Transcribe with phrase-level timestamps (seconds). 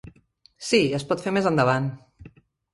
[0.69, 1.95] Sí, es pot fer més endavant.